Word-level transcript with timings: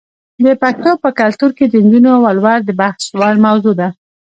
د 0.43 0.45
پښتنو 0.61 0.91
په 1.03 1.09
کلتور 1.19 1.51
کې 1.57 1.65
د 1.67 1.75
نجونو 1.85 2.11
ولور 2.25 2.59
د 2.65 2.69
بحث 2.79 3.03
وړ 3.19 3.35
موضوع 3.47 3.73
ده. 3.79 3.89